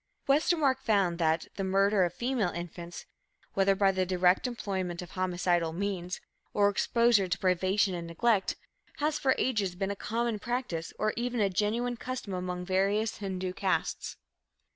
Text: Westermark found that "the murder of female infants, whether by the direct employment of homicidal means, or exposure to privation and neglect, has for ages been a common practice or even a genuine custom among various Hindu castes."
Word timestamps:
Westermark 0.27 0.79
found 0.79 1.19
that 1.19 1.45
"the 1.57 1.63
murder 1.63 2.03
of 2.03 2.11
female 2.15 2.49
infants, 2.49 3.05
whether 3.53 3.75
by 3.75 3.91
the 3.91 4.03
direct 4.03 4.47
employment 4.47 4.99
of 5.03 5.11
homicidal 5.11 5.73
means, 5.73 6.19
or 6.55 6.69
exposure 6.69 7.27
to 7.27 7.37
privation 7.37 7.93
and 7.93 8.07
neglect, 8.07 8.55
has 8.97 9.19
for 9.19 9.35
ages 9.37 9.75
been 9.75 9.91
a 9.91 9.95
common 9.95 10.39
practice 10.39 10.91
or 10.97 11.13
even 11.15 11.39
a 11.39 11.51
genuine 11.51 11.97
custom 11.97 12.33
among 12.33 12.65
various 12.65 13.17
Hindu 13.17 13.53
castes." 13.53 14.17